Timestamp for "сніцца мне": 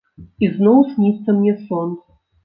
0.93-1.53